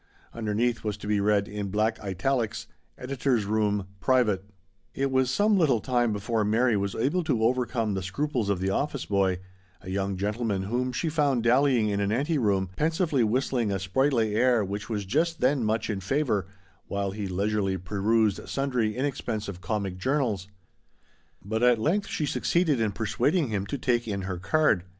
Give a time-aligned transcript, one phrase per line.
[0.33, 2.65] Underneath was to be read, in black italics:"
[3.05, 3.85] Editor's Room.
[3.99, 4.45] Private?
[4.95, 8.71] It was some little time before Mary was able to overcome the scruples of the
[8.71, 9.37] office boy,
[9.79, 14.33] a young gentleman whom she found dallying in an ante room, pensively whistling a sprightly
[14.33, 16.47] air which was just then much in favour,
[16.87, 20.47] while he leisurely perused sundry in expensive comic journals;
[21.45, 24.83] but at length she succeeded in persuading him to take in her card.